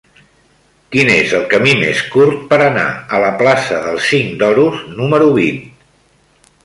Quin 0.93 1.09
és 1.15 1.35
el 1.39 1.43
camí 1.51 1.75
més 1.81 2.01
curt 2.15 2.41
per 2.53 2.59
anar 2.69 2.87
a 3.17 3.21
la 3.25 3.29
plaça 3.43 3.83
del 3.87 4.01
Cinc 4.09 4.35
d'Oros 4.41 4.81
número 5.03 5.29
vint? 5.37 5.61